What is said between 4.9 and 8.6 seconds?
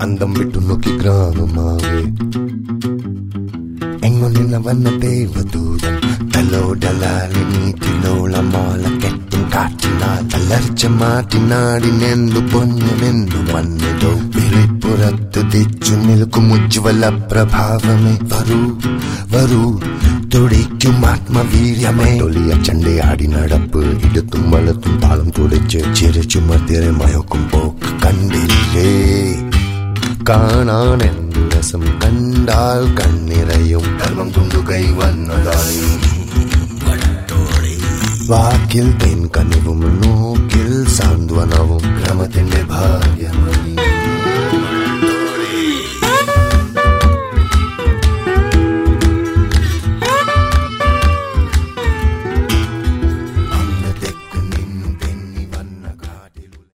దేవదూతం తలో డలాలి నీటిలోల